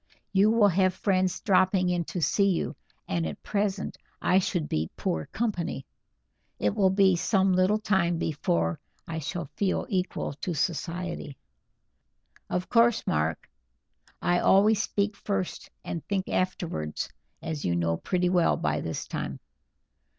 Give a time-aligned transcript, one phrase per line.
[0.33, 2.75] You will have friends dropping in to see you,
[3.07, 5.85] and at present I should be poor company.
[6.57, 11.37] It will be some little time before I shall feel equal to society."
[12.49, 13.47] "Of course, Mark.
[14.23, 17.07] I always speak first and think afterwards,
[17.43, 19.39] as you know pretty well by this time.